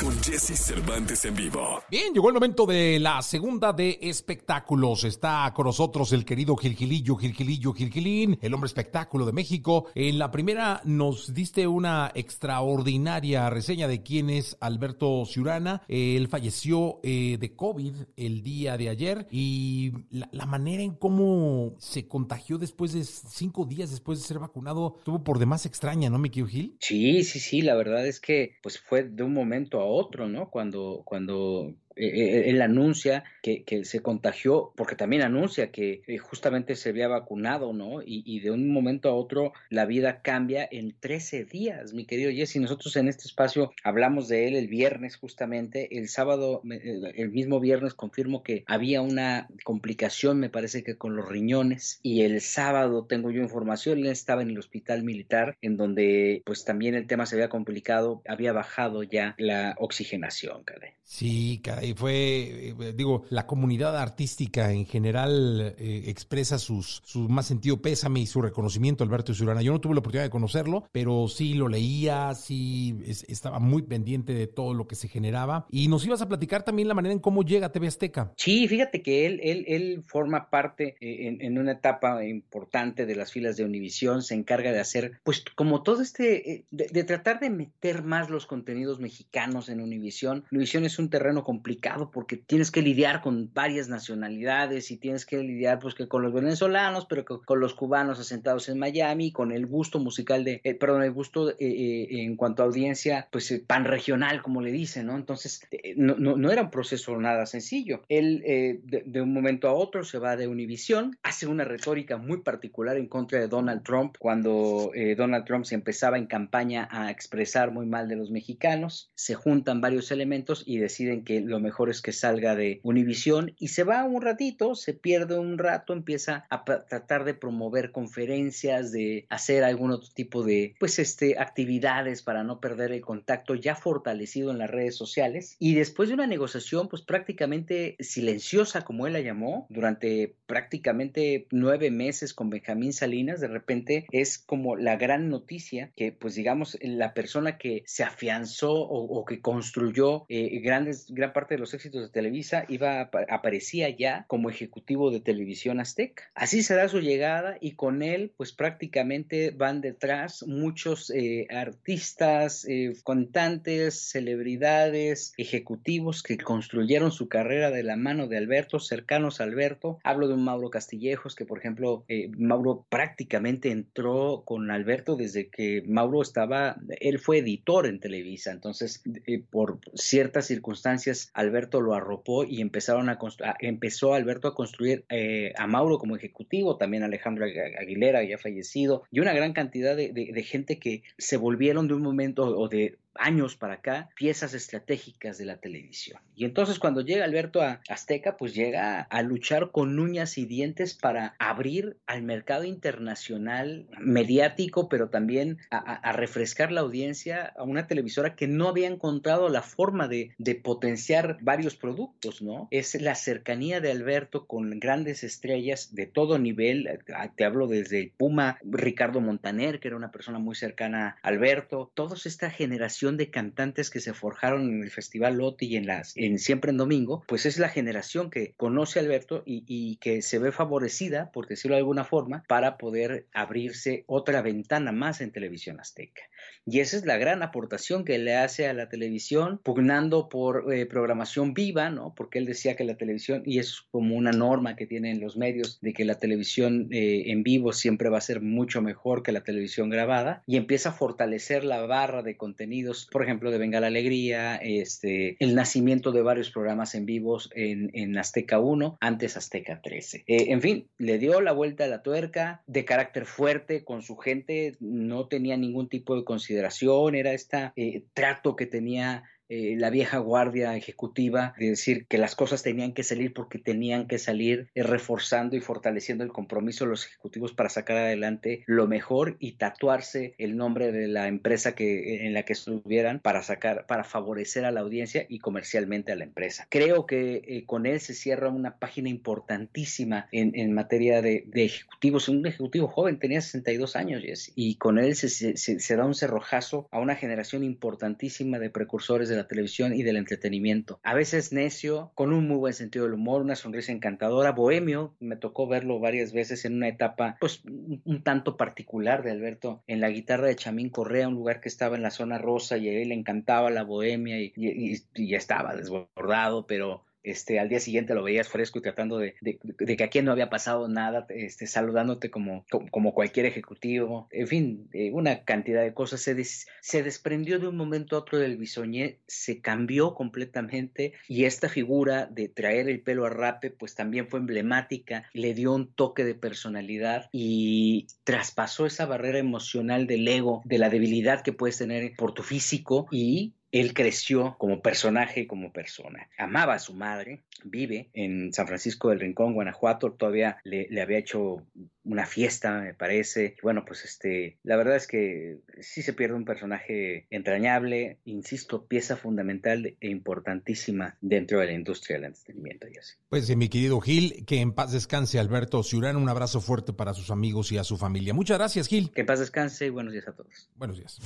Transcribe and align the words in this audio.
con 0.00 0.12
Jesse 0.22 0.56
Cervantes 0.58 1.24
en 1.24 1.34
vivo. 1.34 1.82
Bien, 1.90 2.12
llegó 2.12 2.28
el 2.28 2.34
momento 2.34 2.66
de 2.66 2.98
la 2.98 3.22
segunda 3.22 3.72
de 3.72 3.98
espectáculos. 4.02 5.04
Está 5.04 5.52
con 5.54 5.66
nosotros 5.66 6.12
el 6.12 6.24
querido 6.24 6.56
Gilgilillo, 6.56 7.16
Gilgilillo, 7.16 7.72
Gilgilín, 7.72 8.38
el 8.42 8.54
hombre 8.54 8.66
espectáculo 8.66 9.24
de 9.26 9.32
México. 9.32 9.86
En 9.94 10.18
la 10.18 10.30
primera 10.30 10.80
nos 10.84 11.32
diste 11.32 11.66
una 11.66 12.10
extraordinaria 12.14 13.48
reseña 13.50 13.88
de 13.88 14.02
quién 14.02 14.30
es 14.30 14.56
Alberto 14.60 15.24
Ciurana. 15.24 15.82
Él 15.88 16.28
falleció 16.28 17.00
eh, 17.02 17.36
de 17.38 17.54
COVID 17.54 17.94
el 18.16 18.42
día 18.42 18.76
de 18.76 18.88
ayer 18.88 19.26
y 19.30 19.92
la, 20.10 20.28
la, 20.32 20.46
manera 20.46 20.82
en 20.82 20.94
cómo 20.94 21.74
se 21.78 22.06
contagió 22.06 22.58
después 22.58 22.92
de 22.92 23.04
cinco 23.04 23.64
días 23.64 23.90
después 23.90 24.20
de 24.20 24.26
ser 24.26 24.38
vacunado 24.38 24.98
tuvo 25.04 25.22
por 25.24 25.38
demás 25.38 25.66
extraña, 25.66 26.10
¿no, 26.10 26.18
mi 26.18 26.30
querido 26.30 26.48
Gil? 26.48 26.76
Sí, 26.80 27.24
sí, 27.24 27.40
sí, 27.40 27.62
la 27.62 27.74
verdad 27.74 28.06
es 28.06 28.20
que 28.20 28.56
pues 28.62 28.78
fue 28.78 29.04
de 29.04 29.22
un 29.22 29.32
momento 29.32 29.80
a 29.80 29.85
otro, 29.88 30.28
¿no? 30.28 30.50
Cuando, 30.50 31.02
cuando 31.04 31.74
eh, 31.96 32.08
eh, 32.08 32.50
él 32.50 32.60
anuncia 32.60 33.24
que, 33.42 33.64
se 33.84 34.00
contagió, 34.00 34.72
porque 34.76 34.96
también 34.96 35.22
anuncia 35.22 35.70
que 35.70 36.02
eh, 36.06 36.18
justamente 36.18 36.76
se 36.76 36.90
había 36.90 37.08
vacunado, 37.08 37.72
¿no? 37.72 38.00
Y, 38.04 38.40
de 38.40 38.50
un 38.50 38.68
momento 38.70 39.08
a 39.08 39.14
otro 39.14 39.52
la 39.70 39.86
vida 39.86 40.20
cambia 40.20 40.68
en 40.70 40.94
13 40.98 41.44
días, 41.44 41.94
mi 41.94 42.04
querido 42.04 42.30
Jesse. 42.30 42.56
Nosotros 42.56 42.96
en 42.96 43.08
este 43.08 43.24
espacio 43.24 43.72
hablamos 43.82 44.28
de 44.28 44.48
él 44.48 44.56
el 44.56 44.68
viernes 44.68 45.16
justamente, 45.16 45.96
el 45.96 46.08
sábado, 46.08 46.60
el 46.64 47.30
mismo 47.30 47.60
viernes 47.60 47.94
confirmo 47.94 48.42
que 48.42 48.64
había 48.66 49.00
una 49.00 49.48
complicación, 49.64 50.38
me 50.38 50.50
parece 50.50 50.82
que 50.82 50.96
con 50.96 51.16
los 51.16 51.28
riñones, 51.28 52.00
y 52.02 52.22
el 52.22 52.40
sábado 52.40 53.06
tengo 53.06 53.30
yo 53.30 53.40
información, 53.40 53.98
él 53.98 54.06
estaba 54.06 54.42
en 54.42 54.50
el 54.50 54.58
hospital 54.58 55.02
militar, 55.02 55.56
en 55.62 55.76
donde 55.76 56.42
pues 56.44 56.64
también 56.64 56.94
el 56.94 57.06
tema 57.06 57.26
se 57.26 57.36
había 57.36 57.48
complicado, 57.48 58.22
había 58.26 58.52
bajado 58.52 59.02
ya 59.02 59.34
la 59.38 59.76
oxigenación, 59.78 60.64
caray. 60.64 60.92
Sí, 61.04 61.60
caray 61.62 61.85
y 61.85 61.85
fue, 61.94 62.68
eh, 62.68 62.92
digo, 62.94 63.24
la 63.30 63.46
comunidad 63.46 63.96
artística 63.96 64.72
en 64.72 64.86
general 64.86 65.74
eh, 65.78 66.04
expresa 66.06 66.58
sus, 66.58 67.02
su 67.04 67.28
más 67.28 67.46
sentido 67.46 67.80
pésame 67.80 68.20
y 68.20 68.26
su 68.26 68.42
reconocimiento 68.42 69.04
a 69.04 69.06
Alberto 69.06 69.34
Ciurana. 69.34 69.62
Yo 69.62 69.72
no 69.72 69.80
tuve 69.80 69.94
la 69.94 70.00
oportunidad 70.00 70.24
de 70.24 70.30
conocerlo, 70.30 70.88
pero 70.92 71.28
sí 71.28 71.54
lo 71.54 71.68
leía, 71.68 72.34
sí 72.34 72.98
estaba 73.28 73.58
muy 73.58 73.82
pendiente 73.82 74.34
de 74.34 74.46
todo 74.46 74.74
lo 74.74 74.86
que 74.86 74.94
se 74.94 75.08
generaba. 75.08 75.66
Y 75.70 75.88
nos 75.88 76.04
ibas 76.06 76.22
a 76.22 76.28
platicar 76.28 76.62
también 76.62 76.88
la 76.88 76.94
manera 76.94 77.12
en 77.12 77.20
cómo 77.20 77.42
llega 77.42 77.72
TV 77.72 77.86
Azteca. 77.88 78.32
Sí, 78.36 78.66
fíjate 78.68 79.02
que 79.02 79.26
él, 79.26 79.40
él, 79.42 79.64
él 79.68 80.02
forma 80.06 80.50
parte 80.50 80.96
eh, 81.00 81.36
en, 81.40 81.58
una 81.58 81.72
etapa 81.72 82.24
importante 82.24 83.06
de 83.06 83.16
las 83.16 83.32
filas 83.32 83.56
de 83.56 83.64
Univisión, 83.64 84.22
se 84.22 84.34
encarga 84.34 84.72
de 84.72 84.80
hacer, 84.80 85.20
pues 85.22 85.44
como 85.54 85.82
todo 85.82 86.02
este, 86.02 86.64
de, 86.70 86.88
de 86.88 87.04
tratar 87.04 87.40
de 87.40 87.50
meter 87.50 88.02
más 88.02 88.30
los 88.30 88.46
contenidos 88.46 89.00
mexicanos 89.00 89.68
en 89.68 89.80
Univisión. 89.80 90.44
Univisión 90.50 90.84
es 90.84 90.98
un 90.98 91.10
terreno 91.10 91.44
complicado 91.44 91.75
porque 92.12 92.36
tienes 92.36 92.70
que 92.70 92.82
lidiar 92.82 93.20
con 93.20 93.50
varias 93.52 93.88
nacionalidades 93.88 94.90
y 94.90 94.96
tienes 94.96 95.26
que 95.26 95.38
lidiar 95.38 95.78
pues 95.78 95.94
que 95.94 96.08
con 96.08 96.22
los 96.22 96.32
venezolanos, 96.32 97.06
pero 97.06 97.24
con 97.24 97.60
los 97.60 97.74
cubanos 97.74 98.18
asentados 98.18 98.68
en 98.68 98.78
Miami, 98.78 99.32
con 99.32 99.52
el 99.52 99.66
gusto 99.66 99.98
musical 99.98 100.44
de, 100.44 100.60
eh, 100.64 100.74
perdón, 100.74 101.02
el 101.02 101.12
gusto 101.12 101.50
eh, 101.50 101.54
eh, 101.58 102.22
en 102.22 102.36
cuanto 102.36 102.62
a 102.62 102.66
audiencia, 102.66 103.28
pues 103.30 103.62
pan 103.66 103.84
regional, 103.84 104.42
como 104.42 104.60
le 104.60 104.72
dicen, 104.72 105.06
¿no? 105.06 105.16
Entonces, 105.16 105.66
no, 105.96 106.16
no, 106.16 106.50
era 106.50 106.62
un 106.62 106.70
proceso 106.70 107.16
nada 107.18 107.46
sencillo. 107.46 108.02
Él 108.08 108.42
de, 108.84 109.20
un 109.20 109.32
momento 109.32 109.68
a 109.68 109.72
otro 109.72 110.04
se 110.04 110.18
va 110.18 110.36
de 110.36 110.48
Univision, 110.48 111.16
hace 111.22 111.46
una 111.46 111.64
retórica 111.64 112.16
muy 112.16 112.38
particular 112.38 112.96
en 112.96 113.06
contra 113.06 113.38
de 113.38 113.48
Donald 113.48 113.82
Trump 113.82 114.16
cuando 114.18 114.92
Donald 115.16 115.44
Trump 115.44 115.64
se 115.64 115.74
empezaba 115.74 116.18
en 116.18 116.26
campaña 116.26 116.88
a 116.90 117.10
expresar 117.10 117.70
muy 117.70 117.86
mal 117.86 118.08
de 118.08 118.16
los 118.16 118.30
mexicanos, 118.30 119.10
se 119.14 119.34
juntan 119.34 119.80
varios 119.80 120.10
elementos 120.10 120.62
y 120.66 120.78
deciden 120.78 121.24
que 121.24 121.40
lo 121.40 121.60
mejor 121.66 121.90
es 121.90 122.00
que 122.00 122.12
salga 122.12 122.54
de 122.54 122.80
Univisión 122.82 123.54
y 123.58 123.68
se 123.68 123.84
va 123.84 124.04
un 124.04 124.22
ratito, 124.22 124.74
se 124.74 124.94
pierde 124.94 125.38
un 125.38 125.58
rato, 125.58 125.92
empieza 125.92 126.46
a 126.48 126.64
tratar 126.64 127.24
de 127.24 127.34
promover 127.34 127.90
conferencias, 127.90 128.92
de 128.92 129.26
hacer 129.28 129.64
algún 129.64 129.90
otro 129.90 130.08
tipo 130.14 130.42
de, 130.42 130.74
pues, 130.78 130.98
este, 130.98 131.38
actividades 131.38 132.22
para 132.22 132.44
no 132.44 132.60
perder 132.60 132.92
el 132.92 133.00
contacto 133.00 133.54
ya 133.54 133.74
fortalecido 133.74 134.50
en 134.50 134.58
las 134.58 134.70
redes 134.70 134.96
sociales. 134.96 135.56
Y 135.58 135.74
después 135.74 136.08
de 136.08 136.14
una 136.14 136.26
negociación, 136.26 136.88
pues, 136.88 137.02
prácticamente 137.02 137.96
silenciosa, 137.98 138.82
como 138.82 139.06
él 139.06 139.14
la 139.14 139.20
llamó, 139.20 139.66
durante 139.68 140.36
prácticamente 140.46 141.46
nueve 141.50 141.90
meses 141.90 142.32
con 142.32 142.50
Benjamín 142.50 142.92
Salinas, 142.92 143.40
de 143.40 143.48
repente 143.48 144.06
es 144.12 144.38
como 144.38 144.76
la 144.76 144.96
gran 144.96 145.28
noticia 145.28 145.90
que, 145.96 146.12
pues, 146.12 146.34
digamos, 146.36 146.78
la 146.80 147.12
persona 147.12 147.58
que 147.58 147.82
se 147.86 148.04
afianzó 148.04 148.72
o, 148.72 149.24
que 149.24 149.40
construyó 149.40 150.26
eh, 150.28 150.60
grandes, 150.60 151.06
gran 151.10 151.32
parte 151.32 151.55
los 151.58 151.74
éxitos 151.74 152.02
de 152.02 152.08
Televisa, 152.08 152.64
iba 152.68 153.10
aparecía 153.28 153.88
ya 153.90 154.24
como 154.28 154.50
ejecutivo 154.50 155.10
de 155.10 155.20
Televisión 155.20 155.80
Azteca. 155.80 156.24
Así 156.34 156.62
será 156.62 156.88
su 156.88 157.00
llegada 157.00 157.58
y 157.60 157.72
con 157.72 158.02
él, 158.02 158.32
pues 158.36 158.52
prácticamente 158.52 159.50
van 159.50 159.80
detrás 159.80 160.44
muchos 160.46 161.10
eh, 161.10 161.46
artistas, 161.50 162.64
eh, 162.68 162.94
cantantes, 163.04 164.00
celebridades, 164.10 165.32
ejecutivos 165.36 166.22
que 166.22 166.38
construyeron 166.38 167.12
su 167.12 167.28
carrera 167.28 167.70
de 167.70 167.82
la 167.82 167.96
mano 167.96 168.28
de 168.28 168.38
Alberto, 168.38 168.80
cercanos 168.80 169.40
a 169.40 169.44
Alberto. 169.44 169.98
Hablo 170.04 170.28
de 170.28 170.34
un 170.34 170.44
Mauro 170.44 170.70
Castillejos, 170.70 171.34
que 171.34 171.44
por 171.44 171.58
ejemplo, 171.58 172.04
eh, 172.08 172.30
Mauro 172.36 172.86
prácticamente 172.88 173.70
entró 173.70 174.42
con 174.44 174.70
Alberto 174.70 175.16
desde 175.16 175.48
que 175.48 175.82
Mauro 175.86 176.22
estaba, 176.22 176.76
él 177.00 177.18
fue 177.18 177.38
editor 177.38 177.86
en 177.86 178.00
Televisa, 178.00 178.50
entonces 178.50 179.02
por 179.50 179.80
ciertas 179.94 180.46
circunstancias 180.46 181.30
Alberto 181.36 181.82
lo 181.82 181.94
arropó 181.94 182.44
y 182.44 182.62
empezaron 182.62 183.10
a 183.10 183.18
empezó 183.60 184.14
Alberto 184.14 184.48
a 184.48 184.54
construir 184.54 185.04
eh, 185.10 185.52
a 185.56 185.66
Mauro 185.66 185.98
como 185.98 186.16
ejecutivo, 186.16 186.78
también 186.78 187.02
Alejandro 187.02 187.44
Aguilera, 187.44 188.24
ya 188.24 188.38
fallecido, 188.38 189.02
y 189.10 189.20
una 189.20 189.34
gran 189.34 189.52
cantidad 189.52 189.94
de 189.96 190.42
gente 190.42 190.78
que 190.78 191.02
se 191.18 191.36
volvieron 191.36 191.88
de 191.88 191.94
un 191.94 192.02
momento 192.02 192.44
o 192.44 192.68
de 192.68 192.96
años 193.18 193.56
para 193.56 193.74
acá 193.74 194.10
piezas 194.14 194.54
estratégicas 194.54 195.38
de 195.38 195.44
la 195.44 195.58
televisión. 195.58 196.20
Y 196.34 196.44
entonces 196.44 196.78
cuando 196.78 197.00
llega 197.00 197.24
Alberto 197.24 197.62
a 197.62 197.80
Azteca, 197.88 198.36
pues 198.36 198.54
llega 198.54 199.00
a 199.00 199.22
luchar 199.22 199.70
con 199.70 199.98
uñas 199.98 200.38
y 200.38 200.46
dientes 200.46 200.94
para 200.94 201.34
abrir 201.38 201.96
al 202.06 202.22
mercado 202.22 202.64
internacional 202.64 203.86
mediático, 204.00 204.88
pero 204.88 205.08
también 205.08 205.58
a, 205.70 206.12
refrescar 206.12 206.72
la 206.72 206.80
audiencia 206.80 207.52
a 207.56 207.62
una 207.62 207.86
televisora 207.86 208.34
que 208.34 208.48
no 208.48 208.68
había 208.68 208.88
encontrado 208.88 209.48
la 209.48 209.62
forma 209.62 210.08
de, 210.08 210.34
de 210.38 210.54
potenciar 210.54 211.38
varios 211.40 211.76
productos, 211.76 212.42
¿no? 212.42 212.68
Es 212.70 213.00
la 213.00 213.14
cercanía 213.14 213.80
de 213.80 213.90
Alberto 213.90 214.46
con 214.46 214.78
grandes 214.80 215.24
estrellas 215.24 215.94
de 215.94 216.06
todo 216.06 216.38
nivel. 216.38 216.88
Te 217.36 217.44
hablo 217.44 217.66
desde 217.66 218.12
Puma, 218.16 218.58
Ricardo 218.64 219.20
Montaner, 219.20 219.80
que 219.80 219.88
era 219.88 219.96
una 219.96 220.10
persona 220.10 220.38
muy 220.38 220.54
cercana 220.54 221.16
a 221.22 221.28
Alberto, 221.28 221.90
toda 221.94 222.16
esta 222.24 222.50
generación 222.50 223.05
de 223.16 223.30
cantantes 223.30 223.90
que 223.90 224.00
se 224.00 224.12
forjaron 224.12 224.68
en 224.68 224.82
el 224.82 224.90
Festival 224.90 225.36
Lotte 225.36 225.62
y 225.62 225.76
en 225.76 225.86
las 225.86 226.16
en 226.16 226.40
Siempre 226.40 226.72
en 226.72 226.78
Domingo, 226.78 227.22
pues 227.28 227.46
es 227.46 227.58
la 227.58 227.68
generación 227.68 228.30
que 228.30 228.54
conoce 228.56 228.98
a 228.98 229.02
Alberto 229.02 229.44
y, 229.46 229.64
y, 229.68 229.96
que 229.98 230.22
se 230.22 230.40
ve 230.40 230.50
favorecida, 230.50 231.30
por 231.30 231.46
decirlo 231.46 231.76
de 231.76 231.80
alguna 231.80 232.04
forma, 232.04 232.42
para 232.48 232.76
poder 232.76 233.26
abrirse 233.32 234.02
otra 234.08 234.42
ventana 234.42 234.90
más 234.90 235.20
en 235.20 235.30
televisión 235.30 235.78
azteca. 235.78 236.22
Y 236.68 236.80
esa 236.80 236.96
es 236.96 237.06
la 237.06 237.16
gran 237.16 237.44
aportación 237.44 238.04
que 238.04 238.18
le 238.18 238.34
hace 238.34 238.66
a 238.66 238.72
la 238.72 238.88
televisión, 238.88 239.60
pugnando 239.62 240.28
por 240.28 240.72
eh, 240.74 240.84
programación 240.86 241.54
viva, 241.54 241.90
¿no? 241.90 242.12
Porque 242.16 242.40
él 242.40 242.46
decía 242.46 242.74
que 242.74 242.82
la 242.82 242.96
televisión, 242.96 243.42
y 243.44 243.60
es 243.60 243.82
como 243.92 244.16
una 244.16 244.32
norma 244.32 244.74
que 244.74 244.86
tienen 244.86 245.20
los 245.20 245.36
medios, 245.36 245.78
de 245.80 245.92
que 245.92 246.04
la 246.04 246.18
televisión 246.18 246.88
eh, 246.90 247.30
en 247.30 247.44
vivo 247.44 247.72
siempre 247.72 248.08
va 248.08 248.18
a 248.18 248.22
ser 248.22 248.40
mucho 248.40 248.82
mejor 248.82 249.22
que 249.22 249.30
la 249.30 249.44
televisión 249.44 249.90
grabada, 249.90 250.42
y 250.44 250.56
empieza 250.56 250.88
a 250.88 250.92
fortalecer 250.92 251.64
la 251.64 251.86
barra 251.86 252.22
de 252.22 252.36
contenidos 252.36 252.95
por 253.04 253.22
ejemplo, 253.22 253.50
de 253.50 253.58
Venga 253.58 253.80
la 253.80 253.88
Alegría, 253.88 254.56
este, 254.56 255.36
el 255.38 255.54
nacimiento 255.54 256.12
de 256.12 256.22
varios 256.22 256.50
programas 256.50 256.94
en 256.94 257.04
vivos 257.04 257.50
en, 257.54 258.16
Azteca 258.16 258.58
1, 258.58 258.96
antes 259.00 259.36
Azteca 259.36 259.82
13. 259.82 260.24
Eh, 260.26 260.46
en 260.48 260.62
fin, 260.62 260.88
le 260.96 261.18
dio 261.18 261.40
la 261.42 261.52
vuelta 261.52 261.84
a 261.84 261.88
la 261.88 262.02
tuerca, 262.02 262.62
de 262.66 262.84
carácter 262.84 263.26
fuerte 263.26 263.84
con 263.84 264.02
su 264.02 264.16
gente, 264.16 264.76
no 264.80 265.28
tenía 265.28 265.56
ningún 265.56 265.88
tipo 265.88 266.16
de 266.16 266.24
consideración, 266.24 267.14
era 267.14 267.32
este 267.32 267.72
trato 268.14 268.56
que 268.56 268.66
tenía 268.66 269.24
eh, 269.48 269.76
la 269.78 269.90
vieja 269.90 270.18
guardia 270.18 270.76
ejecutiva 270.76 271.54
de 271.58 271.70
decir 271.70 272.06
que 272.06 272.18
las 272.18 272.34
cosas 272.34 272.62
tenían 272.62 272.92
que 272.92 273.02
salir 273.02 273.32
porque 273.32 273.58
tenían 273.58 274.08
que 274.08 274.18
salir, 274.18 274.68
eh, 274.74 274.82
reforzando 274.82 275.56
y 275.56 275.60
fortaleciendo 275.60 276.24
el 276.24 276.32
compromiso 276.32 276.84
de 276.84 276.90
los 276.90 277.06
ejecutivos 277.06 277.52
para 277.52 277.68
sacar 277.68 277.96
adelante 277.96 278.64
lo 278.66 278.86
mejor 278.86 279.36
y 279.38 279.52
tatuarse 279.52 280.34
el 280.38 280.56
nombre 280.56 280.92
de 280.92 281.08
la 281.08 281.28
empresa 281.28 281.74
que, 281.74 282.26
en 282.26 282.34
la 282.34 282.42
que 282.42 282.54
estuvieran 282.54 283.20
para 283.20 283.42
sacar, 283.42 283.86
para 283.86 284.04
favorecer 284.04 284.64
a 284.64 284.72
la 284.72 284.80
audiencia 284.80 285.26
y 285.28 285.38
comercialmente 285.38 286.12
a 286.12 286.16
la 286.16 286.24
empresa. 286.24 286.66
Creo 286.68 287.06
que 287.06 287.42
eh, 287.46 287.64
con 287.66 287.86
él 287.86 288.00
se 288.00 288.14
cierra 288.14 288.48
una 288.48 288.78
página 288.78 289.08
importantísima 289.08 290.28
en, 290.32 290.72
materia 290.72 291.22
de, 291.22 291.46
ejecutivos. 291.54 292.28
Un 292.28 292.46
ejecutivo 292.46 292.88
joven 292.88 293.18
tenía 293.18 293.40
62 293.40 293.96
años, 293.96 294.52
y 294.54 294.76
con 294.76 294.98
él 294.98 295.14
se, 295.14 295.28
se 295.56 295.96
da 295.96 296.04
un 296.04 296.14
cerrojazo 296.14 296.88
a 296.90 296.98
una 296.98 297.14
generación 297.14 297.64
importantísima 297.64 298.58
de 298.58 298.70
precursores 298.70 299.28
de 299.28 299.35
la 299.36 299.48
televisión 299.48 299.94
y 299.94 300.02
del 300.02 300.16
entretenimiento. 300.16 301.00
A 301.02 301.14
veces 301.14 301.52
necio, 301.52 302.10
con 302.14 302.32
un 302.32 302.46
muy 302.48 302.56
buen 302.56 302.74
sentido 302.74 303.04
del 303.04 303.14
humor, 303.14 303.42
una 303.42 303.56
sonrisa 303.56 303.92
encantadora, 303.92 304.52
bohemio. 304.52 305.14
Me 305.20 305.36
tocó 305.36 305.66
verlo 305.66 306.00
varias 306.00 306.32
veces 306.32 306.64
en 306.64 306.74
una 306.74 306.88
etapa, 306.88 307.36
pues, 307.40 307.62
un, 307.64 308.22
tanto 308.22 308.56
particular 308.56 309.22
de 309.22 309.30
Alberto 309.30 309.82
en 309.86 310.00
la 310.00 310.10
guitarra 310.10 310.48
de 310.48 310.56
Chamín 310.56 310.90
Correa, 310.90 311.28
un 311.28 311.34
lugar 311.34 311.60
que 311.60 311.68
estaba 311.68 311.96
en 311.96 312.02
la 312.02 312.10
zona 312.10 312.38
rosa 312.38 312.76
y 312.76 312.88
a 312.88 312.92
él 312.92 313.08
le 313.10 313.14
encantaba 313.14 313.70
la 313.70 313.84
bohemia 313.84 314.40
y, 314.40 314.52
y 314.56 315.28
ya 315.28 315.36
estaba 315.36 315.74
desbordado, 315.76 316.66
pero 316.66 317.05
este, 317.26 317.58
al 317.58 317.68
día 317.68 317.80
siguiente 317.80 318.14
lo 318.14 318.22
veías 318.22 318.48
fresco 318.48 318.78
y 318.78 318.82
tratando 318.82 319.18
de, 319.18 319.34
que 319.40 320.04
aquí 320.04 320.22
no 320.22 320.30
había 320.30 320.48
pasado 320.48 320.86
nada, 320.88 321.26
este, 321.30 321.66
saludándote 321.66 322.30
como, 322.30 322.64
como, 322.90 323.14
cualquier 323.14 323.46
ejecutivo, 323.46 324.28
en 324.30 324.46
fin, 324.46 324.88
eh, 324.92 325.10
una 325.12 325.42
cantidad 325.42 325.82
de 325.82 325.92
cosas. 325.92 326.20
Se, 326.20 326.36
se 326.44 327.02
desprendió 327.02 327.58
de 327.58 327.66
un 327.66 327.76
momento 327.76 328.14
a 328.14 328.20
otro 328.20 328.38
del 328.38 328.56
bisoñé, 328.56 329.18
se 329.26 329.60
cambió 329.60 330.14
completamente 330.14 331.14
y 331.28 331.44
esta 331.44 331.68
figura 331.68 332.26
de 332.26 332.48
traer 332.48 332.88
el 332.88 333.00
pelo 333.00 333.26
a 333.26 333.30
rape, 333.30 333.70
pues 333.70 333.96
también 333.96 334.28
fue 334.28 334.38
emblemática, 334.38 335.24
le 335.32 335.52
dio 335.52 335.74
un 335.74 335.92
toque 335.92 336.24
de 336.24 336.36
personalidad 336.36 337.28
y 337.32 338.06
traspasó 338.22 338.86
esa 338.86 339.06
barrera 339.06 339.38
emocional 339.38 340.06
del 340.06 340.28
ego, 340.28 340.62
de 340.64 340.78
la 340.78 340.90
debilidad 340.90 341.42
que 341.42 341.52
puedes 341.52 341.78
tener 341.78 342.12
por 342.16 342.34
tu 342.34 342.44
físico 342.44 343.08
y 343.10 343.54
él 343.80 343.94
creció 343.94 344.56
como 344.58 344.80
personaje, 344.80 345.46
como 345.46 345.72
persona. 345.72 346.28
Amaba 346.38 346.74
a 346.74 346.78
su 346.78 346.94
madre, 346.94 347.42
vive 347.64 348.08
en 348.14 348.52
San 348.52 348.66
Francisco 348.66 349.10
del 349.10 349.20
Rincón, 349.20 349.54
Guanajuato, 349.54 350.12
todavía 350.12 350.58
le, 350.64 350.88
había 351.00 351.18
hecho 351.18 351.66
una 352.06 352.26
fiesta, 352.26 352.80
me 352.80 352.94
parece. 352.94 353.56
Bueno, 353.62 353.84
pues 353.84 354.04
este, 354.04 354.58
la 354.62 354.76
verdad 354.76 354.96
es 354.96 355.06
que 355.06 355.58
sí 355.80 356.02
se 356.02 356.12
pierde 356.12 356.36
un 356.36 356.44
personaje 356.44 357.26
entrañable, 357.30 358.18
insisto, 358.24 358.86
pieza 358.86 359.16
fundamental 359.16 359.96
e 360.00 360.08
importantísima 360.08 361.16
dentro 361.20 361.60
de 361.60 361.66
la 361.66 361.72
industria 361.72 362.16
del 362.16 362.26
entretenimiento. 362.26 362.86
Y 362.88 362.98
así. 362.98 363.14
Pues 363.28 363.54
mi 363.56 363.68
querido 363.68 364.00
Gil, 364.00 364.44
que 364.46 364.60
en 364.60 364.72
paz 364.72 364.92
descanse 364.92 365.38
Alberto 365.38 365.82
Ciurán, 365.82 366.16
un 366.16 366.28
abrazo 366.28 366.60
fuerte 366.60 366.92
para 366.92 367.14
sus 367.14 367.30
amigos 367.30 367.72
y 367.72 367.78
a 367.78 367.84
su 367.84 367.96
familia. 367.96 368.34
Muchas 368.34 368.58
gracias, 368.58 368.88
Gil. 368.88 369.10
Que 369.12 369.22
en 369.22 369.26
paz 369.26 369.40
descanse 369.40 369.86
y 369.86 369.90
buenos 369.90 370.12
días 370.12 370.28
a 370.28 370.32
todos. 370.32 370.70
Buenos 370.76 370.98
días. 370.98 371.18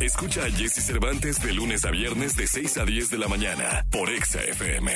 Escucha 0.00 0.44
a 0.44 0.50
Jesse 0.50 0.82
Cervantes 0.82 1.42
de 1.42 1.52
lunes 1.52 1.84
a 1.84 1.90
viernes 1.90 2.34
de 2.36 2.46
6 2.46 2.78
a 2.78 2.84
10 2.84 3.10
de 3.10 3.18
la 3.18 3.28
mañana 3.28 3.84
por 3.90 4.08
Exa 4.08 4.42
FM. 4.42 4.90